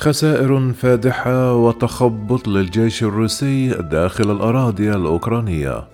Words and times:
خسائر 0.00 0.72
فادحة 0.72 1.54
وتخبط 1.54 2.48
للجيش 2.48 3.02
الروسي 3.02 3.68
داخل 3.68 4.30
الأراضي 4.30 4.90
الأوكرانية. 4.92 5.84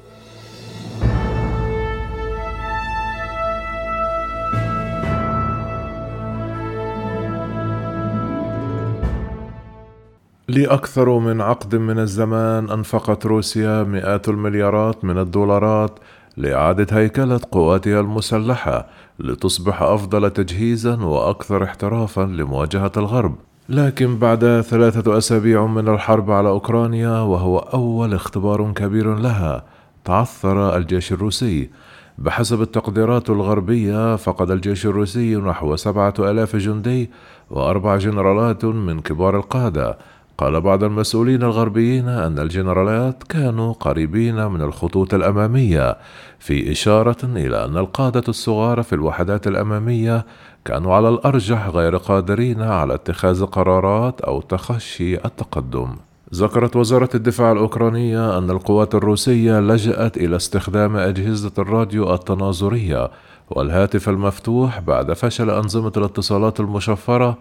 لأكثر 10.49 11.19
من 11.19 11.41
عقد 11.41 11.77
من 11.77 11.99
الزمان 11.99 12.71
أنفقت 12.71 13.27
روسيا 13.27 13.83
مئات 13.83 14.29
المليارات 14.29 15.05
من 15.05 15.19
الدولارات 15.19 15.99
لإعادة 16.37 16.99
هيكلة 16.99 17.41
قواتها 17.53 18.01
المسلحة 18.01 18.87
لتصبح 19.19 19.83
أفضل 19.83 20.31
تجهيزا 20.31 20.97
وأكثر 20.97 21.65
احترافا 21.65 22.21
لمواجهة 22.21 22.93
الغرب. 22.97 23.35
لكن 23.69 24.19
بعد 24.19 24.61
ثلاثة 24.61 25.19
أسابيع 25.19 25.67
من 25.67 25.89
الحرب 25.89 26.31
على 26.31 26.49
أوكرانيا 26.49 27.21
وهو 27.21 27.59
أول 27.59 28.15
اختبار 28.15 28.73
كبير 28.73 29.15
لها 29.15 29.65
تعثر 30.05 30.77
الجيش 30.77 31.13
الروسي. 31.13 31.71
بحسب 32.19 32.63
التقديرات 32.63 33.31
الغربية 33.31 34.17
فقد 34.17 34.51
الجيش 34.51 34.87
الروسي 34.87 35.37
نحو 35.37 35.77
سبعة 35.77 36.15
ألاف 36.19 36.57
جندي 36.57 37.11
وأربع 37.51 37.97
جنرالات 37.97 38.65
من 38.65 39.01
كبار 39.01 39.37
القادة. 39.37 39.99
قال 40.39 40.61
بعض 40.61 40.85
المسؤولين 40.85 41.43
الغربيين 41.43 42.09
أن 42.09 42.39
الجنرالات 42.39 43.23
كانوا 43.23 43.73
قريبين 43.73 44.47
من 44.47 44.61
الخطوط 44.61 45.15
الأمامية 45.15 45.97
في 46.39 46.73
إشارة 46.73 47.17
إلى 47.25 47.65
أن 47.65 47.77
القادة 47.77 48.23
الصغار 48.29 48.83
في 48.83 48.93
الوحدات 48.93 49.47
الأمامية 49.47 50.27
كانوا 50.65 50.95
على 50.95 51.09
الأرجح 51.09 51.69
غير 51.69 51.97
قادرين 51.97 52.63
على 52.63 52.95
اتخاذ 52.95 53.45
قرارات 53.45 54.21
أو 54.21 54.41
تخشي 54.41 55.15
التقدم. 55.15 55.97
ذكرت 56.35 56.77
وزارة 56.77 57.09
الدفاع 57.15 57.53
الأوكرانية 57.53 58.39
أن 58.39 58.51
القوات 58.51 58.95
الروسية 58.95 59.61
لجأت 59.61 60.17
إلى 60.17 60.37
استخدام 60.37 60.97
أجهزة 60.97 61.53
الراديو 61.59 62.15
التناظرية 62.15 63.11
والهاتف 63.51 64.09
المفتوح 64.09 64.81
بعد 64.81 65.13
فشل 65.13 65.51
أنظمة 65.51 65.93
الاتصالات 65.97 66.61
المشفرة 66.61 67.39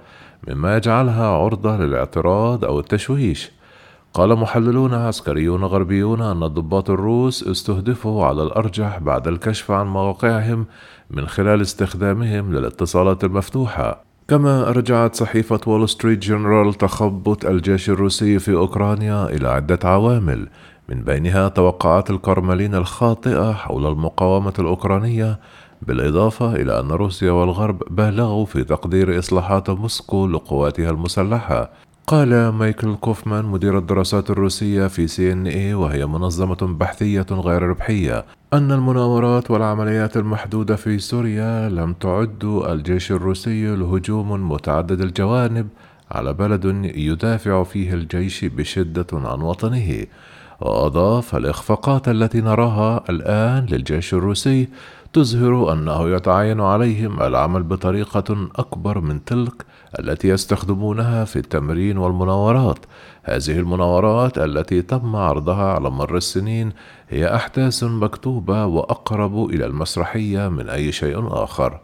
مما 0.48 0.78
يجعلها 0.78 1.28
عرضة 1.28 1.78
للاعتراض 1.78 2.66
أو 2.66 2.80
التشويش. 2.80 3.52
قال 4.14 4.36
محللون 4.36 4.94
عسكريون 4.94 5.64
غربيون 5.64 6.22
أن 6.22 6.44
الضباط 6.44 6.90
الروس 6.90 7.48
استهدفوا 7.48 8.26
على 8.26 8.44
الأرجح 8.44 9.00
بعد 9.00 9.28
الكشف 9.28 9.72
عن 9.72 9.88
مواقعهم 9.88 10.66
من 11.10 11.28
خلال 11.28 11.62
استخدامهم 11.62 12.54
للاتصالات 12.54 13.24
المفتوحة. 13.24 14.04
كما 14.28 14.64
رجعت 14.64 15.16
صحيفة 15.16 15.60
وول 15.68 15.90
ستريت 15.90 16.20
جورنال 16.20 16.74
تخبط 16.74 17.46
الجيش 17.46 17.90
الروسي 17.90 18.40
في 18.40 18.54
أوكرانيا 18.54 19.26
إلى 19.26 19.50
عدة 19.50 19.80
عوامل 19.84 20.48
من 20.90 21.02
بينها 21.04 21.50
توقعات 21.50 22.10
الكرملين 22.10 22.76
الخاطئة 22.76 23.52
حول 23.52 23.86
المقاومة 23.86 24.54
الأوكرانية 24.60 25.40
بالإضافة 25.88 26.56
إلى 26.56 26.80
أن 26.80 26.92
روسيا 26.92 27.32
والغرب 27.32 27.84
بالغوا 27.90 28.46
في 28.46 28.64
تقدير 28.64 29.20
إصلاحات 29.20 29.70
موسكو 29.70 30.28
لقواتها 30.28 30.90
المسلحة. 30.90 31.70
قال 32.08 32.50
مايكل 32.50 32.96
كوفمان 32.96 33.46
مدير 33.46 33.78
الدراسات 33.78 34.30
الروسية 34.30 34.88
في 34.88 35.08
سي 35.08 35.32
إن 35.32 35.48
اي 35.48 35.74
وهي 35.74 36.06
منظمة 36.06 36.58
بحثية 36.62 37.26
غير 37.32 37.62
ربحية 37.62 38.26
أن 38.54 38.72
المناورات 38.72 39.52
والعمليات 39.52 40.18
المحدودة 40.18 40.76
في 40.76 41.00
سوريا 41.00 41.70
لم 41.70 41.94
تعد 41.94 42.44
الجيش 42.44 43.12
الروسي 43.12 43.76
لهجوم 43.76 44.52
متعدد 44.52 45.02
الجوانب 45.02 45.68
على 46.12 46.34
بلد 46.34 46.66
يدافع 46.96 47.64
فيه 47.64 47.94
الجيش 47.94 48.46
بشدة 48.46 49.08
عن 49.14 49.42
وطنه. 49.42 50.06
وأضاف 50.62 51.36
الإخفاقات 51.36 52.10
التي 52.10 52.42
نراها 52.42 53.04
الآن 53.10 53.66
للجيش 53.66 54.14
الروسي 54.14 54.68
تظهر 55.14 55.74
أنه 55.74 56.10
يتعين 56.10 56.62
عليهم 56.62 57.22
العمل 57.22 57.64
بطريقة 57.64 58.48
أكبر 58.56 59.00
من 59.00 59.26
تلك 59.26 59.66
التي 60.00 60.28
يستخدمونها 60.28 61.26
في 61.26 61.36
التمرين 61.36 61.98
والمناورات. 61.98 62.80
هذه 63.24 63.60
المناورات 63.60 64.38
التي 64.38 64.82
تم 64.82 65.16
عرضها 65.16 65.74
على 65.74 65.90
مر 65.90 66.18
السنين 66.18 66.72
هي 67.10 67.36
أحداث 67.36 67.84
مكتوبة 67.84 68.66
وأقرب 68.66 69.50
إلى 69.50 69.66
المسرحية 69.66 70.48
من 70.48 70.70
أي 70.70 70.92
شيء 70.92 71.44
آخر. 71.44 71.80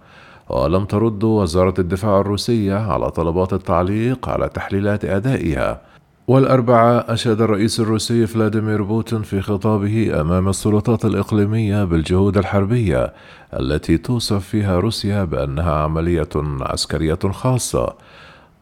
ولم 0.50 0.86
ترد 0.86 1.24
وزارة 1.24 1.74
الدفاع 1.80 2.20
الروسية 2.20 2.76
على 2.76 3.12
طلبات 3.12 3.54
التعليق 3.54 4.30
على 4.30 4.50
تحليلات 4.50 5.06
أدائها. 5.06 5.82
والأربعاء 6.30 7.14
أشاد 7.14 7.42
الرئيس 7.42 7.80
الروسي 7.80 8.28
فلاديمير 8.28 8.84
بوتين 8.84 9.22
في 9.22 9.42
خطابه 9.42 10.22
أمام 10.22 10.50
السلطات 10.50 11.06
الإقليمية 11.06 11.84
بالجهود 11.84 12.38
الحربية 12.38 13.14
التي 13.60 13.98
توصف 13.98 14.48
فيها 14.48 14.80
روسيا 14.80 15.24
بأنها 15.24 15.74
عملية 15.74 16.30
عسكرية 16.62 17.20
خاصة. 17.32 17.94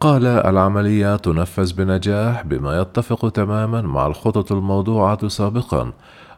قال 0.00 0.26
العملية 0.26 1.16
تنفذ 1.16 1.74
بنجاح 1.74 2.42
بما 2.42 2.80
يتفق 2.80 3.28
تماما 3.28 3.82
مع 3.82 4.06
الخطط 4.06 4.52
الموضوعة 4.52 5.28
سابقا 5.28 5.92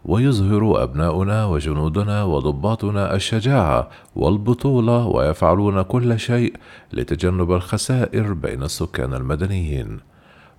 ويظهر 0.04 0.82
أبناؤنا 0.82 1.46
وجنودنا 1.46 2.24
وضباطنا 2.24 3.14
الشجاعة 3.14 3.88
والبطولة 4.16 5.06
ويفعلون 5.06 5.82
كل 5.82 6.18
شيء 6.18 6.54
لتجنب 6.92 7.52
الخسائر 7.52 8.32
بين 8.32 8.62
السكان 8.62 9.14
المدنيين. 9.14 10.09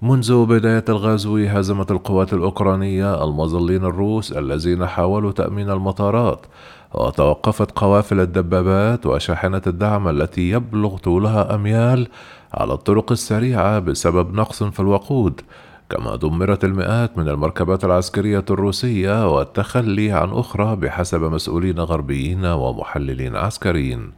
منذ 0.03 0.45
بداية 0.45 0.85
الغزو 0.89 1.37
هزمت 1.37 1.91
القوات 1.91 2.33
الأوكرانية 2.33 3.23
المظلين 3.23 3.85
الروس 3.85 4.31
الذين 4.31 4.85
حاولوا 4.85 5.31
تأمين 5.31 5.69
المطارات 5.69 6.45
وتوقفت 6.93 7.71
قوافل 7.71 8.19
الدبابات 8.19 9.05
وشاحنة 9.05 9.61
الدعم 9.67 10.07
التي 10.07 10.49
يبلغ 10.49 10.97
طولها 10.97 11.55
أميال 11.55 12.07
على 12.53 12.73
الطرق 12.73 13.11
السريعة 13.11 13.79
بسبب 13.79 14.33
نقص 14.33 14.63
في 14.63 14.79
الوقود. 14.79 15.41
كما 15.89 16.15
دمرت 16.15 16.65
المئات 16.65 17.17
من 17.17 17.29
المركبات 17.29 17.85
العسكرية 17.85 18.45
الروسية 18.49 19.35
والتخلي 19.35 20.11
عن 20.11 20.29
أخرى 20.29 20.75
بحسب 20.75 21.23
مسؤولين 21.23 21.79
غربيين 21.79 22.45
ومحللين 22.45 23.35
عسكريين. 23.35 24.11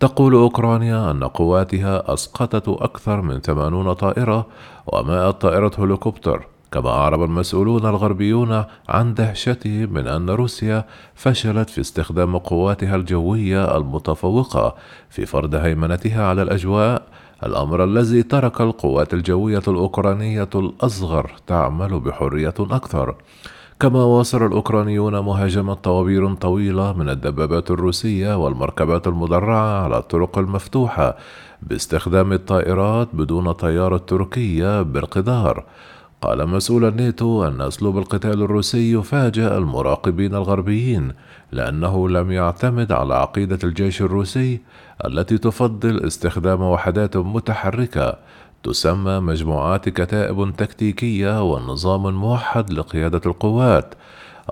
تقول 0.00 0.34
أوكرانيا 0.34 1.10
أن 1.10 1.24
قواتها 1.24 2.14
أسقطت 2.14 2.68
أكثر 2.68 3.20
من 3.20 3.40
80 3.40 3.92
طائرة 3.92 4.46
و100 4.92 5.30
طائرة 5.30 5.70
هليكوبتر 5.78 6.46
كما 6.72 6.90
أعرب 6.90 7.22
المسؤولون 7.22 7.86
الغربيون 7.86 8.64
عن 8.88 9.14
دهشتهم 9.14 9.92
من 9.92 10.06
أن 10.06 10.30
روسيا 10.30 10.84
فشلت 11.14 11.70
في 11.70 11.80
استخدام 11.80 12.38
قواتها 12.38 12.96
الجوية 12.96 13.76
المتفوقة 13.76 14.74
في 15.10 15.26
فرض 15.26 15.54
هيمنتها 15.54 16.26
على 16.26 16.42
الأجواء 16.42 17.02
الأمر 17.46 17.84
الذي 17.84 18.22
ترك 18.22 18.60
القوات 18.60 19.14
الجوية 19.14 19.62
الأوكرانية 19.68 20.48
الأصغر 20.54 21.32
تعمل 21.46 22.00
بحرية 22.00 22.54
أكثر. 22.60 23.14
كما 23.80 24.04
واصل 24.04 24.46
الأوكرانيون 24.46 25.18
مهاجمة 25.18 25.74
طوابير 25.74 26.34
طويلة 26.34 26.92
من 26.92 27.08
الدبابات 27.08 27.70
الروسية 27.70 28.36
والمركبات 28.36 29.06
المدرعة 29.06 29.84
على 29.84 29.98
الطرق 29.98 30.38
المفتوحة 30.38 31.16
باستخدام 31.62 32.32
الطائرات 32.32 33.08
بدون 33.12 33.52
طيارة 33.52 33.96
تركية 33.96 34.82
بالقدار. 34.82 35.64
قال 36.22 36.48
مسؤول 36.48 36.84
الناتو 36.84 37.44
أن 37.44 37.60
أسلوب 37.60 37.98
القتال 37.98 38.42
الروسي 38.42 38.92
يفاجأ 38.92 39.58
المراقبين 39.58 40.34
الغربيين 40.34 41.12
لأنه 41.52 42.08
لم 42.08 42.32
يعتمد 42.32 42.92
على 42.92 43.14
عقيدة 43.14 43.58
الجيش 43.64 44.02
الروسي 44.02 44.60
التي 45.04 45.38
تفضل 45.38 46.04
استخدام 46.06 46.62
وحدات 46.62 47.16
متحركة 47.16 48.16
تسمى 48.62 49.20
مجموعات 49.20 49.88
كتائب 49.88 50.52
تكتيكية 50.56 51.42
ونظام 51.52 52.14
موحد 52.14 52.72
لقيادة 52.72 53.20
القوات. 53.26 53.94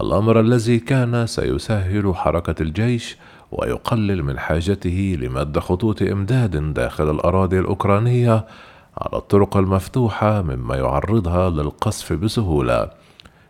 الأمر 0.01 0.41
الذي 0.41 0.79
كان 0.79 1.27
سيسهل 1.27 2.15
حركة 2.15 2.63
الجيش 2.63 3.17
ويقلل 3.53 4.23
من 4.23 4.39
حاجته 4.39 5.19
لمد 5.21 5.59
خطوط 5.59 6.03
إمداد 6.03 6.75
داخل 6.75 7.11
الأراضي 7.11 7.59
الأوكرانية 7.59 8.47
على 8.99 9.19
الطرق 9.19 9.57
المفتوحة 9.57 10.43
مما 10.43 10.77
يعرضها 10.77 11.51
للقصف 11.51 12.13
بسهولة. 12.13 12.91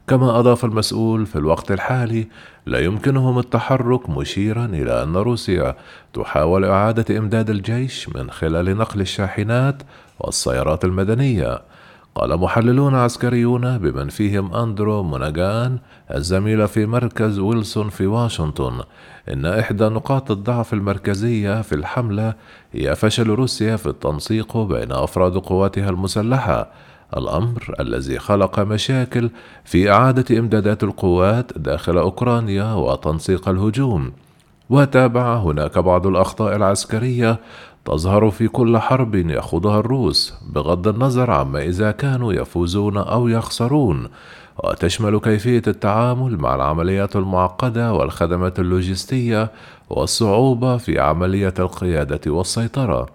كما 0.08 0.38
أضاف 0.38 0.64
المسؤول 0.64 1.26
في 1.26 1.36
الوقت 1.36 1.72
الحالي 1.72 2.26
لا 2.66 2.78
يمكنهم 2.78 3.38
التحرك 3.38 4.10
مشيرا 4.10 4.64
إلى 4.64 5.02
أن 5.02 5.16
روسيا 5.16 5.76
تحاول 6.12 6.64
إعادة 6.64 7.18
إمداد 7.18 7.50
الجيش 7.50 8.08
من 8.08 8.30
خلال 8.30 8.76
نقل 8.76 9.00
الشاحنات 9.00 9.82
والسيارات 10.20 10.84
المدنية. 10.84 11.62
قال 12.14 12.40
محللون 12.40 12.94
عسكريون 12.94 13.78
بمن 13.78 14.08
فيهم 14.08 14.54
أندرو 14.54 15.02
موناغان 15.02 15.78
الزميل 16.14 16.68
في 16.68 16.86
مركز 16.86 17.38
ويلسون 17.38 17.88
في 17.88 18.06
واشنطن 18.06 18.80
إن 19.32 19.46
إحدى 19.46 19.84
نقاط 19.84 20.30
الضعف 20.30 20.72
المركزية 20.72 21.62
في 21.62 21.74
الحملة 21.74 22.34
هي 22.72 22.96
فشل 22.96 23.28
روسيا 23.28 23.76
في 23.76 23.86
التنسيق 23.86 24.56
بين 24.56 24.92
أفراد 24.92 25.36
قواتها 25.36 25.90
المسلحة 25.90 26.70
الأمر 27.16 27.74
الذي 27.80 28.18
خلق 28.18 28.60
مشاكل 28.60 29.30
في 29.64 29.90
إعادة 29.90 30.38
إمدادات 30.38 30.82
القوات 30.82 31.58
داخل 31.58 31.98
أوكرانيا 31.98 32.72
وتنسيق 32.72 33.48
الهجوم. 33.48 34.12
وتابع 34.70 35.36
هناك 35.36 35.78
بعض 35.78 36.06
الأخطاء 36.06 36.56
العسكرية 36.56 37.38
تظهر 37.84 38.30
في 38.30 38.48
كل 38.48 38.78
حرب 38.78 39.14
يخوضها 39.14 39.80
الروس 39.80 40.34
بغض 40.52 40.88
النظر 40.88 41.30
عما 41.30 41.62
إذا 41.62 41.90
كانوا 41.90 42.32
يفوزون 42.32 42.96
أو 42.96 43.28
يخسرون. 43.28 44.08
وتشمل 44.64 45.20
كيفية 45.20 45.62
التعامل 45.66 46.38
مع 46.38 46.54
العمليات 46.54 47.16
المعقدة 47.16 47.92
والخدمات 47.92 48.58
اللوجستية 48.58 49.50
والصعوبة 49.90 50.76
في 50.76 51.00
عملية 51.00 51.54
القيادة 51.58 52.20
والسيطرة. 52.32 53.06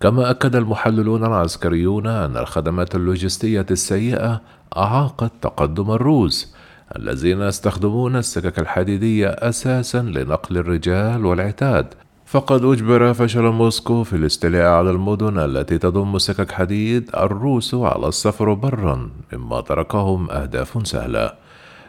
كما 0.00 0.30
أكد 0.30 0.56
المحللون 0.56 1.24
العسكريون 1.24 2.06
أن 2.06 2.36
الخدمات 2.36 2.94
اللوجستية 2.94 3.66
السيئة 3.70 4.40
أعاقت 4.76 5.32
تقدم 5.42 5.90
الروس 5.90 6.54
الذين 6.96 7.40
يستخدمون 7.40 8.16
السكك 8.16 8.58
الحديدية 8.58 9.28
أساسا 9.28 10.02
لنقل 10.02 10.56
الرجال 10.56 11.26
والعتاد. 11.26 11.94
فقد 12.32 12.64
أجبر 12.64 13.12
فشل 13.12 13.42
موسكو 13.42 14.04
في 14.04 14.16
الاستيلاء 14.16 14.66
على 14.66 14.90
المدن 14.90 15.38
التي 15.38 15.78
تضم 15.78 16.18
سكك 16.18 16.52
حديد 16.52 17.10
الروس 17.16 17.74
على 17.74 18.08
السفر 18.08 18.52
برا 18.52 19.10
مما 19.32 19.60
تركهم 19.60 20.30
أهداف 20.30 20.86
سهلة. 20.86 21.32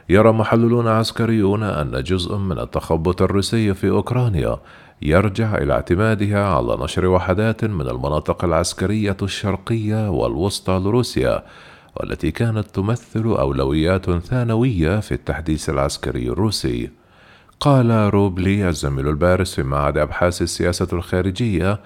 يرى 0.09 0.31
محللون 0.31 0.87
عسكريون 0.87 1.63
أن 1.63 2.03
جزء 2.03 2.37
من 2.37 2.59
التخبط 2.59 3.21
الروسي 3.21 3.73
في 3.73 3.89
أوكرانيا 3.89 4.57
يرجع 5.01 5.57
إلى 5.57 5.73
اعتمادها 5.73 6.47
على 6.47 6.77
نشر 6.83 7.05
وحدات 7.05 7.65
من 7.65 7.87
المناطق 7.87 8.45
العسكرية 8.45 9.17
الشرقية 9.21 10.09
والوسطى 10.09 10.73
لروسيا 10.73 11.43
والتي 11.95 12.31
كانت 12.31 12.67
تمثل 12.73 13.25
أولويات 13.25 14.11
ثانوية 14.11 14.99
في 14.99 15.11
التحديث 15.11 15.69
العسكري 15.69 16.27
الروسي. 16.27 17.02
قال 17.63 18.13
روب 18.13 18.47
لي 18.47 18.69
الزميل 18.69 19.07
البارز 19.07 19.51
في 19.51 19.63
معهد 19.63 19.97
أبحاث 19.97 20.41
السياسة 20.41 20.87
الخارجية 20.93 21.79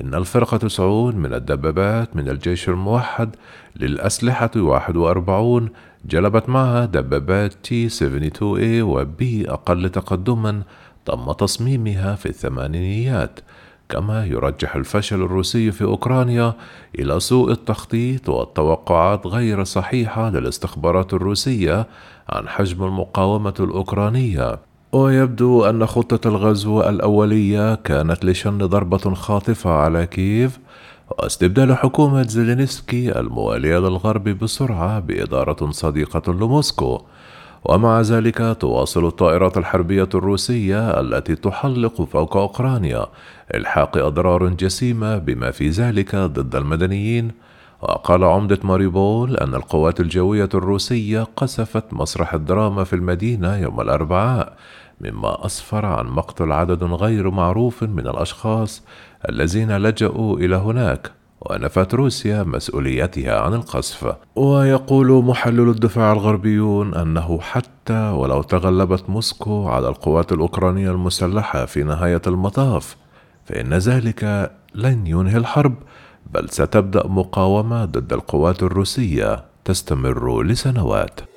إن 0.00 0.14
الفرقة 0.14 0.56
تسعون 0.56 1.16
من 1.16 1.34
الدبابات 1.34 2.16
من 2.16 2.28
الجيش 2.28 2.68
الموحد 2.68 3.36
للأسلحة 3.76 4.50
41 4.56 5.68
جلبت 6.04 6.48
معها 6.48 6.84
دبابات 6.84 7.52
تي 7.52 7.88
72A 7.88 8.82
و 8.82 9.04
B 9.04 9.22
أقل 9.50 9.88
تقدما 9.88 10.62
تم 11.04 11.32
تصميمها 11.32 12.14
في 12.14 12.26
الثمانينيات 12.26 13.40
كما 13.88 14.26
يرجح 14.26 14.76
الفشل 14.76 15.22
الروسي 15.22 15.72
في 15.72 15.84
أوكرانيا 15.84 16.54
إلى 16.98 17.20
سوء 17.20 17.50
التخطيط 17.50 18.28
والتوقعات 18.28 19.26
غير 19.26 19.64
صحيحة 19.64 20.30
للاستخبارات 20.30 21.14
الروسية 21.14 21.86
عن 22.28 22.48
حجم 22.48 22.84
المقاومة 22.84 23.54
الأوكرانية. 23.60 24.69
ويبدو 24.92 25.64
أن 25.64 25.86
خطة 25.86 26.28
الغزو 26.28 26.80
الأولية 26.80 27.74
كانت 27.74 28.24
لشن 28.24 28.58
ضربة 28.58 29.14
خاطفة 29.14 29.70
على 29.70 30.06
كييف 30.06 30.58
واستبدال 31.10 31.76
حكومة 31.76 32.22
زيلينسكي 32.22 33.18
الموالية 33.18 33.78
للغرب 33.78 34.24
بسرعة 34.24 35.00
بإدارة 35.00 35.70
صديقة 35.70 36.32
لموسكو. 36.32 37.02
ومع 37.64 38.00
ذلك 38.00 38.56
تواصل 38.60 39.06
الطائرات 39.06 39.58
الحربية 39.58 40.08
الروسية 40.14 41.00
التي 41.00 41.34
تحلق 41.34 42.02
فوق 42.02 42.36
أوكرانيا 42.36 43.06
إلحاق 43.54 43.98
أضرار 43.98 44.48
جسيمة 44.48 45.18
بما 45.18 45.50
في 45.50 45.68
ذلك 45.68 46.16
ضد 46.16 46.56
المدنيين. 46.56 47.30
وقال 47.82 48.24
عمدة 48.24 48.58
ماريبول 48.64 49.36
أن 49.36 49.54
القوات 49.54 50.00
الجوية 50.00 50.48
الروسية 50.54 51.26
قصفت 51.36 51.84
مسرح 51.92 52.34
الدراما 52.34 52.84
في 52.84 52.92
المدينة 52.92 53.56
يوم 53.56 53.80
الأربعاء 53.80 54.56
مما 55.00 55.46
أسفر 55.46 55.86
عن 55.86 56.06
مقتل 56.06 56.52
عدد 56.52 56.84
غير 56.84 57.30
معروف 57.30 57.82
من 57.82 58.06
الأشخاص 58.06 58.82
الذين 59.28 59.76
لجأوا 59.76 60.36
إلى 60.36 60.56
هناك 60.56 61.10
ونفت 61.40 61.94
روسيا 61.94 62.42
مسؤوليتها 62.42 63.40
عن 63.40 63.54
القصف. 63.54 64.14
ويقول 64.36 65.24
محلل 65.24 65.68
الدفاع 65.68 66.12
الغربيون 66.12 66.94
أنه 66.94 67.40
حتى 67.40 68.10
ولو 68.10 68.42
تغلبت 68.42 69.10
موسكو 69.10 69.68
على 69.68 69.88
القوات 69.88 70.32
الأوكرانية 70.32 70.90
المسلحة 70.90 71.64
في 71.64 71.82
نهاية 71.82 72.22
المطاف 72.26 72.96
فإن 73.44 73.74
ذلك 73.74 74.52
لن 74.74 75.06
ينهي 75.06 75.36
الحرب. 75.36 75.74
بل 76.26 76.50
ستبدأ 76.50 77.06
مقاومة 77.06 77.84
ضد 77.84 78.12
القوات 78.12 78.62
الروسية 78.62 79.44
تستمر 79.64 80.42
لسنوات. 80.42 81.29